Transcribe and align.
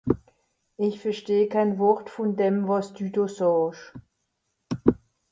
Ìch 0.85 0.97
versteh 1.03 1.49
kenn 1.53 1.77
Wort 1.79 2.07
vùn 2.13 2.31
dem, 2.39 2.55
wàs 2.67 2.87
dü 2.95 3.05
do 3.15 3.25
saasch. 3.37 3.83